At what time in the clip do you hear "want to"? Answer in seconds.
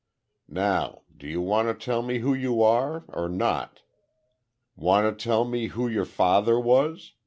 1.41-1.75, 4.75-5.23